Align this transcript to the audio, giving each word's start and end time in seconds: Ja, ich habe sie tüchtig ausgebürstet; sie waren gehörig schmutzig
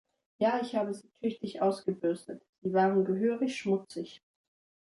Ja, 0.39 0.59
ich 0.59 0.75
habe 0.75 0.95
sie 0.95 1.11
tüchtig 1.21 1.61
ausgebürstet; 1.61 2.41
sie 2.63 2.73
waren 2.73 3.05
gehörig 3.05 3.55
schmutzig 3.55 4.23